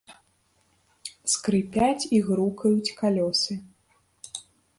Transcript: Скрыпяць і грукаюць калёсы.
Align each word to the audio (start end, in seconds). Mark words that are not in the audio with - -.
Скрыпяць 1.33 2.03
і 2.17 2.23
грукаюць 2.31 2.95
калёсы. 3.03 3.53